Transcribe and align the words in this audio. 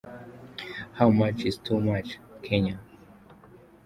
How 0.93 1.11
Much 1.11 1.45
Is 1.45 1.59
Too 1.59 1.79
Much– 1.79 2.17
Kenya. 2.41 2.79